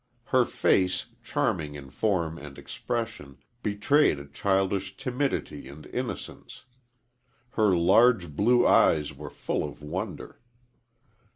Her 0.29 0.45
face, 0.45 1.05
charming 1.23 1.75
in 1.75 1.91
form 1.91 2.39
and 2.39 2.57
expression, 2.57 3.37
betrayed 3.61 4.17
a 4.17 4.25
childish 4.25 4.97
timidity 4.97 5.67
and 5.67 5.85
innocence. 5.85 6.63
Her 7.51 7.75
large, 7.75 8.35
blue 8.35 8.65
eyes 8.65 9.13
were 9.13 9.29
full 9.29 9.63
of 9.63 9.83
wonder. 9.83 10.39